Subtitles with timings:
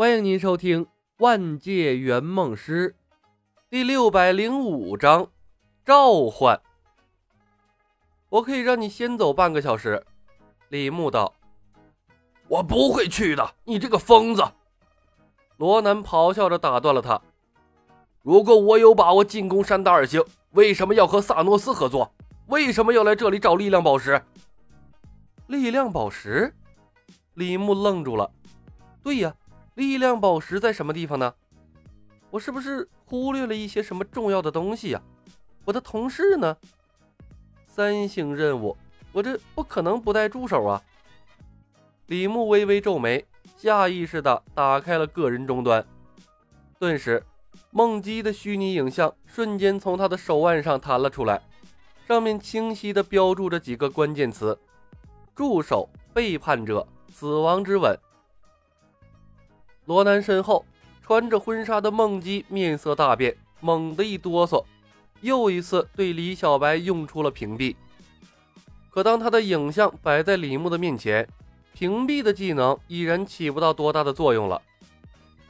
[0.00, 0.86] 欢迎您收听
[1.18, 2.96] 《万界圆梦师》
[3.68, 5.30] 第六百零五章
[5.84, 6.58] 召唤。
[8.30, 10.02] 我可以让你先走半个小时。
[10.70, 11.34] 李牧道
[12.48, 14.42] ：“我不会去的，你这个疯子！”
[15.58, 17.20] 罗南咆哮着打断了他
[18.24, 22.10] ：“如果我有把握进攻山达尔星，为什么要和萨诺斯合作？
[22.46, 24.18] 为什么要来这里找力量宝石？”
[25.48, 26.56] 力量宝石？
[27.34, 28.30] 李牧愣住了。
[29.02, 29.34] 对呀。
[29.80, 31.32] 力量宝石在什么地方呢？
[32.30, 35.00] 我是不是忽略了一些什么重要的东西呀？
[35.64, 36.54] 我的同事呢？
[37.66, 38.76] 三星任务，
[39.10, 40.82] 我这不可能不带助手啊！
[42.08, 43.24] 李牧微微皱眉，
[43.56, 45.82] 下意识的打开了个人终端，
[46.78, 47.24] 顿时，
[47.70, 51.40] 梦姬的虚拟影像瞬间从他的手腕上弹了出来，
[52.06, 54.58] 上面清晰的标注着几个关键词：
[55.34, 57.98] 助手、背叛者、死亡之吻。
[59.86, 60.64] 罗南身后，
[61.02, 64.64] 穿着婚纱的梦姬面色大变，猛地一哆嗦，
[65.20, 67.74] 又一次对李小白用出了屏蔽。
[68.90, 71.26] 可当他的影像摆在李牧的面前，
[71.72, 74.60] 屏蔽的技能已然起不到多大的作用了。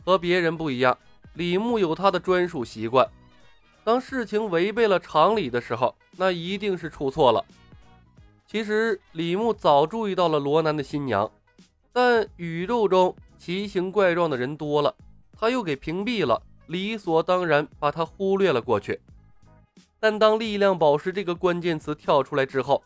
[0.05, 0.97] 和别人不一样，
[1.35, 3.07] 李牧有他的专属习惯：
[3.85, 7.45] 当事情违背了常理的时候，那一定是出错了。
[8.47, 11.31] 其实李牧早注意到了罗南的新娘，
[11.93, 13.15] 但宇宙中……
[13.41, 14.95] 奇形怪状的人多了，
[15.33, 19.01] 他又给屏蔽了，理所当然把他忽略了过去。
[19.99, 22.85] 但当力量宝石这个关键词跳出来之后，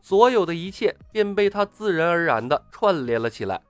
[0.00, 3.60] 所有的一切便被他自然而然地串联了起来。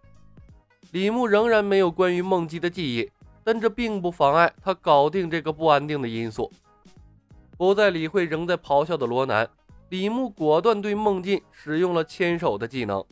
[0.90, 3.10] 李牧仍然没有关于梦姬的记忆，
[3.42, 6.52] 但这并不妨碍他搞定这个不安定的因素。
[7.56, 9.48] 不再理会仍在咆哮的罗南，
[9.88, 13.02] 李牧果断对梦境使用了牵手的技能。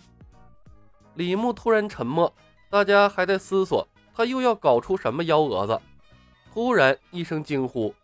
[1.14, 2.30] 李牧突然沉默。
[2.68, 5.80] 大家还在思索，他又要搞出什么幺蛾子？
[6.52, 7.94] 突然一声惊呼，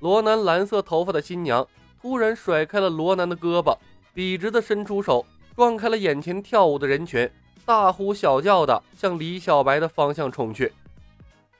[0.00, 1.66] 罗南蓝色头发的新娘
[2.02, 3.76] 突然甩开了罗南的胳膊，
[4.12, 5.24] 笔直的伸出手，
[5.56, 7.30] 撞开了眼前跳舞的人群，
[7.64, 10.72] 大呼小叫的向李小白的方向冲去。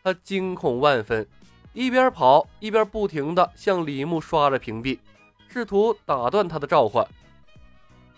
[0.02, 1.26] 他惊恐万分，
[1.72, 4.98] 一边跑一边不停的向李牧刷着屏蔽，
[5.48, 7.06] 试图打断他的召唤。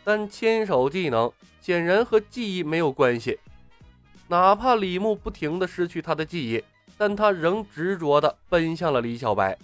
[0.02, 1.30] 但牵手技能
[1.60, 3.38] 显然和记忆没有关系。
[4.30, 6.62] 哪怕李牧不停的失去他的记忆，
[6.96, 9.58] 但他仍执着的奔向了李小白。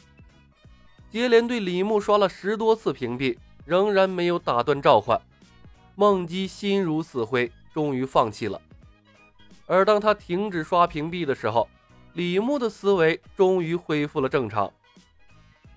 [1.08, 5.20] 接连对李牧刷了十多次屏蔽，仍然没有打断召唤。
[5.94, 8.60] 梦姬心如死灰，终于放弃了。
[9.66, 11.68] 而当他停止刷屏蔽的时候，
[12.14, 14.68] 李牧的思维终于恢复了正常。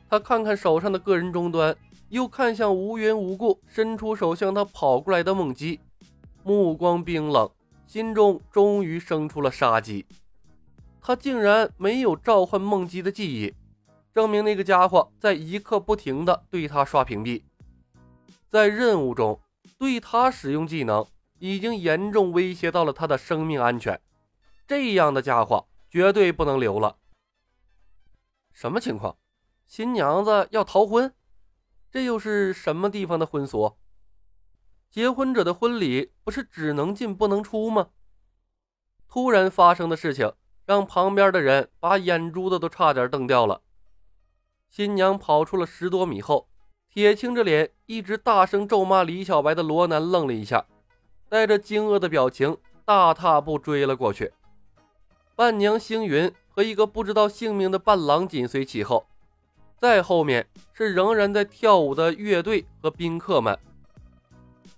[0.10, 1.76] 他看看手上的个人终端，
[2.10, 5.80] 又看向无缘无故伸出手向他跑过来的梦姬，
[6.42, 7.48] 目光冰冷。
[7.90, 10.06] 心中终于生出了杀机，
[11.02, 13.56] 他竟然没有召唤梦姬的记忆，
[14.14, 17.42] 证明那个家伙在一刻不停的对他刷屏蔽。
[18.48, 19.42] 在任务中
[19.80, 21.04] 对他使用技能，
[21.40, 24.00] 已经严重威胁到了他的生命安全。
[24.68, 26.98] 这样的家伙绝对不能留了。
[28.54, 29.18] 什么情况？
[29.66, 31.12] 新娘子要逃婚？
[31.90, 33.76] 这又是什么地方的婚俗？
[34.92, 37.90] 结婚者的婚礼不是只能进不能出吗？
[39.08, 40.34] 突然发生的事情
[40.66, 43.62] 让旁边的人把眼珠子都差点瞪掉了。
[44.68, 46.48] 新娘跑出了十多米后，
[46.92, 50.66] 铁青着脸，一直大声咒骂李小白的罗南愣了一下，
[51.28, 54.34] 带着惊愕的表情，大踏步追了过去。
[55.36, 59.06] 伴娘星云和一个不知道姓名的伴郎紧随其后，
[59.78, 63.58] 再后面是仍然在跳舞的乐队和宾客们。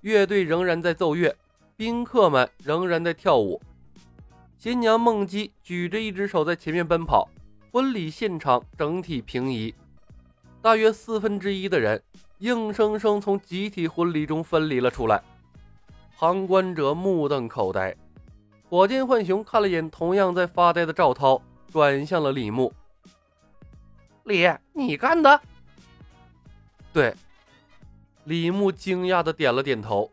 [0.01, 1.35] 乐队仍然在奏乐，
[1.77, 3.61] 宾客们仍然在跳舞。
[4.57, 7.29] 新娘梦姬举着一只手在前面奔跑，
[7.71, 9.73] 婚礼现场整体平移，
[10.61, 12.01] 大约四分之一的人
[12.39, 15.21] 硬生生从集体婚礼中分离了出来。
[16.17, 17.95] 旁观者目瞪口呆。
[18.69, 22.71] 火箭浣熊看了眼同样在发呆的赵涛，转向了李牧
[24.25, 25.41] ：“李，你干的
[26.93, 27.13] ？”“对。”
[28.25, 30.11] 李牧惊讶的点了点头，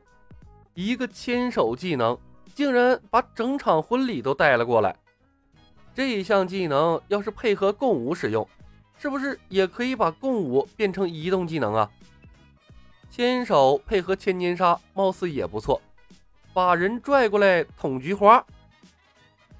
[0.74, 2.18] 一个牵手技能
[2.54, 4.96] 竟然把整场婚礼都带了过来。
[5.94, 8.48] 这项技能要是配合共舞使用，
[8.98, 11.90] 是不是也可以把共舞变成移动技能啊？
[13.10, 15.80] 牵手配合千年杀，貌似也不错。
[16.54, 18.44] 把人拽过来捅菊花，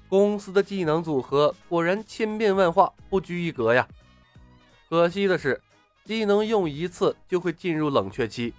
[0.07, 3.87] 公司的技能组合果然千变万化，不拘一格呀。
[4.89, 5.61] 可惜的是。
[6.09, 8.51] 技能用一次就会进入冷却期，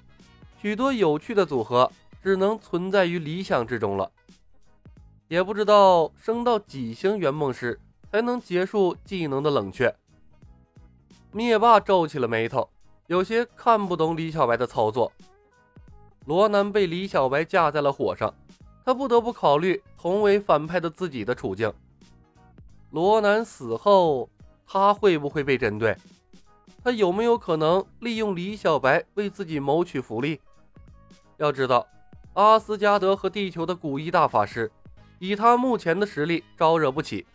[0.62, 1.91] 许多有趣的组合
[2.23, 4.08] 只能存在于理想之中了。
[5.26, 7.76] 也不知道升到几星圆梦时
[8.08, 9.93] 才能结束技能的冷却。
[11.32, 12.70] 灭霸皱起了眉头，
[13.08, 15.11] 有些看不懂李小白的操作。
[16.26, 18.32] 罗南被李小白架在了火上，
[18.85, 21.73] 他不得不考虑同为反派的自己的处境。
[22.93, 24.31] 罗南死后，
[24.64, 25.97] 他会不会被针对？
[26.82, 30.40] 他有没有可能利用李小白为自己谋取福利？
[31.36, 31.86] 要知道，
[32.34, 34.70] 阿斯加德和地球的古一大法师，
[35.18, 37.26] 以他目前的实力招惹不起，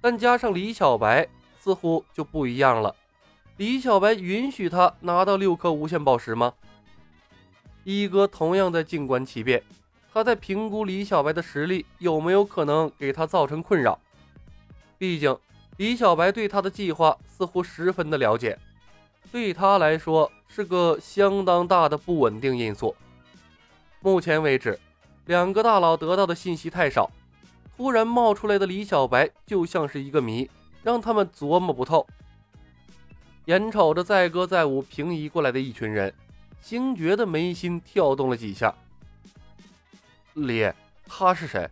[0.00, 1.28] 但加上李小白，
[1.60, 2.94] 似乎就不一样了。
[3.56, 6.54] 李小白允许他拿到六颗无限宝石吗？
[7.84, 9.62] 一哥同样在静观其变，
[10.12, 13.98] 他在评估李小白的实力有没有可能给他造成困扰。
[14.96, 15.36] 毕竟
[15.78, 18.58] 李小白对他的计划似乎十分的了解，
[19.30, 22.94] 对他来说是个相当大的不稳定因素。
[24.00, 24.76] 目前为止，
[25.26, 27.08] 两个大佬得到的信息太少，
[27.76, 30.50] 突然冒出来的李小白就像是一个谜，
[30.82, 32.04] 让他们琢磨不透。
[33.44, 36.12] 眼瞅着载歌载舞平移过来的一群人，
[36.60, 38.74] 星爵的眉心跳动了几下。
[40.34, 40.68] 李，
[41.06, 41.70] 他是谁？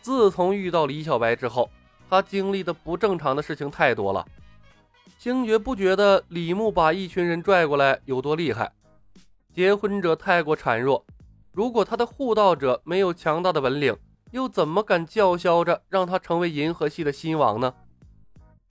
[0.00, 1.70] 自从遇到李小白之后，
[2.08, 4.26] 他经历的不正常的事情太多了。
[5.18, 8.72] 星爵不觉得李牧把一群人拽过来有多厉害，
[9.52, 11.04] 结婚者太过孱弱。
[11.52, 13.96] 如果他的护道者没有强大的本领，
[14.30, 17.72] 又怎么敢叫嚣着让他成为银河系的新王呢？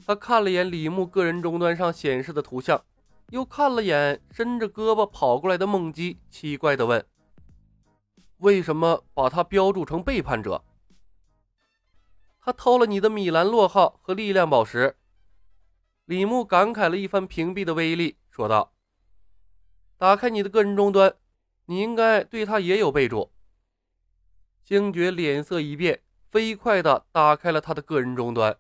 [0.06, 2.80] 他看了眼李牧个人终端上显示的图像，
[3.32, 7.04] 又看了眼伸着胳膊跑过来的梦姬，奇怪地问
[8.38, 10.64] ：“为什么把他标注成背叛者？”
[12.46, 14.98] 他偷了你的米兰洛号和力量宝石。
[16.06, 18.76] 李牧感慨了一番屏蔽的威力，说道
[19.98, 21.16] ：“打开你的个人终端，
[21.66, 23.32] 你应该对他也有备注。”
[24.64, 28.56] 星爵脸色一变，飞快地打开了他的个人终端。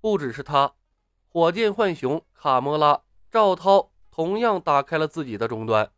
[0.00, 0.74] 不只是他，
[1.28, 5.92] 火箭浣熊、卡莫拉、赵涛同样打开了自己的终端，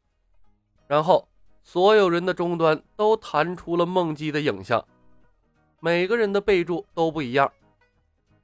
[0.87, 1.31] 然后
[1.65, 4.87] 所有人的终端都弹出了梦姬的影像，
[5.87, 7.53] 每个人的备注都不一样。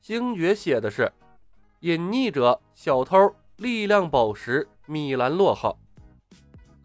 [0.00, 1.10] 星爵写的是
[1.82, 5.76] “隐匿者、小偷、力量宝石、米兰洛号”，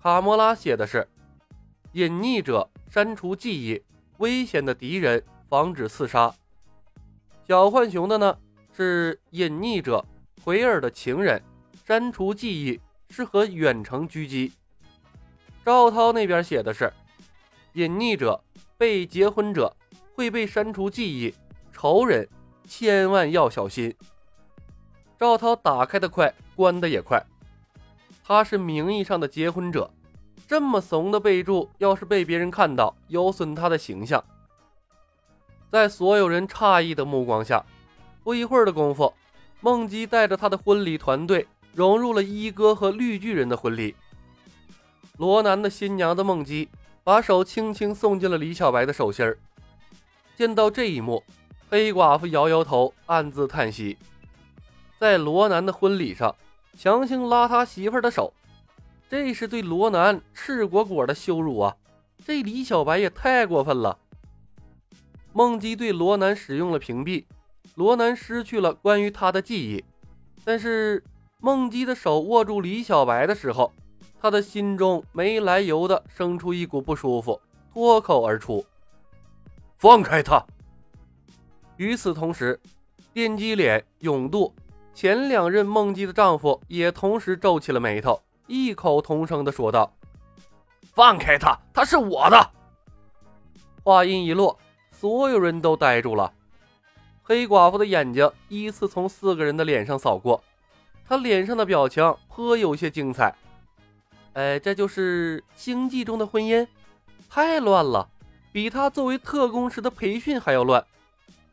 [0.02, 1.08] 卡魔拉写的是
[1.94, 3.80] “隐匿者、删除记忆、
[4.18, 6.34] 危险的敌人、防止刺杀”，
[7.48, 8.36] 小浣熊的呢？
[8.76, 10.04] 是隐匿者
[10.44, 11.40] 奎尔的情人，
[11.86, 12.82] 删除记忆，
[13.12, 14.52] 适合远程狙击。
[15.64, 16.92] 赵涛那边写的是
[17.74, 18.44] 隐匿者
[18.76, 19.72] 被结婚者
[20.18, 21.32] 会被删除记忆，
[21.72, 22.28] 仇人
[22.68, 23.94] 千万要小心。
[25.20, 27.24] 赵涛打开的快，关的也快。
[28.26, 29.88] 他是名义上的结婚者，
[30.48, 34.24] 这么怂的备注，要是被别人看到，有损他的形象。
[35.72, 37.64] 在所有人诧异的目光下。
[38.24, 39.14] 不一会儿的功夫，
[39.62, 43.96] 梦姬带着他的婚礼团队融入了一哥和绿巨人的婚礼。
[45.18, 46.68] 罗南的新娘的梦姬
[47.04, 49.38] 把手轻轻送进了李小白的手心儿。
[50.38, 51.24] 见到这一幕，
[51.68, 53.98] 黑寡妇摇摇头，暗自叹息。
[55.00, 56.36] 在罗南的婚礼上，
[56.78, 58.32] 强行拉他媳妇的手，
[59.10, 61.76] 这是对罗南赤果果的羞辱啊！
[62.24, 63.98] 这李小白也太过分了。
[65.34, 67.26] 梦姬对罗南使用了屏蔽。
[67.74, 69.84] 罗南失去了关于他的记忆，
[70.46, 71.04] 但是
[71.40, 73.72] 梦姬的手握住李小白的时候，
[74.22, 77.42] 他的心中没来由的生出一股不舒服，
[77.74, 78.64] 脱口而出
[79.78, 80.46] ：“放开他！”
[81.78, 82.60] 与此同时，
[83.14, 84.54] 电击脸、永渡
[84.94, 89.94] 前两任梦姬的丈夫也同时皱起了眉头，异口同声的说道
[90.94, 92.52] ：“放开他，他是我的！”
[93.84, 94.60] 话音一落，
[94.92, 96.34] 所有人都呆住了。
[97.24, 100.44] 黑寡妇的眼睛依次从四个人的脸上扫过，
[101.08, 103.36] 她脸上的表情颇有些精彩。
[104.34, 106.68] 哎，这就是星际中的婚姻，
[107.30, 108.10] 太乱了，
[108.58, 110.84] 比他作为特工时的培训还要乱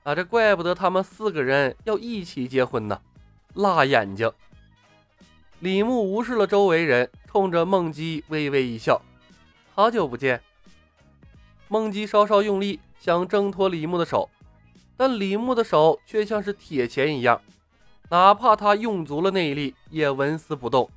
[0.05, 0.15] 啊！
[0.15, 2.99] 这怪不得他们四个人要一起结婚呢，
[3.53, 4.33] 辣眼睛。
[5.61, 9.03] 李牧无视了周围人，冲着梦姬微微一笑
[9.77, 10.41] ：“好久不见。”
[11.69, 14.31] 梦姬稍稍用力，想挣脱李牧的手。
[14.97, 17.39] 但李牧的手却像是铁钳一样，
[18.09, 20.89] 哪怕他用足了内力，也纹丝不动。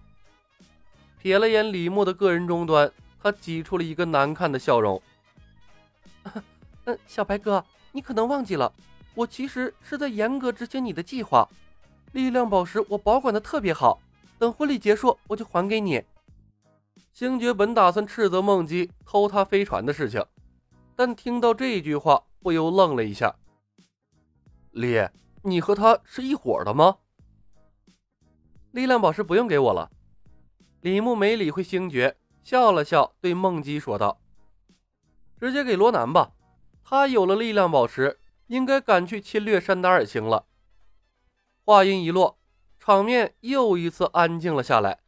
[1.22, 2.90] 瞥了眼李牧的个人终端，
[3.22, 5.02] 他挤出了一个难看的笑容
[6.86, 8.72] ：“嗯， 小白哥，你可能忘记了，
[9.16, 11.48] 我其实是在严格执行你的计划。
[12.14, 14.00] 力量宝石我保管的特别好，
[14.40, 16.04] 等婚礼结束我就还给你。”
[17.14, 20.24] 星爵本打算斥责梦姬偷他飞船的事情，
[20.96, 23.36] 但听到这句话，不由愣了一下。
[24.72, 25.08] 李，
[25.42, 26.98] 你和他是一伙的吗？
[28.72, 29.90] 力量宝石不用给我了。
[30.82, 34.20] 李牧没理会星爵，笑了笑，对梦姬说道
[35.40, 36.34] ：“直接给罗南吧，
[36.84, 40.48] 他有了力量宝石，应该敢去侵略山达尔星了。”
[41.64, 42.40] 话音一落，
[42.80, 45.00] 场面又一次安静了下来。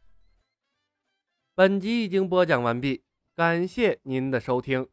[1.54, 3.02] 本集已经播讲完毕，
[3.34, 4.88] 感谢您的收听。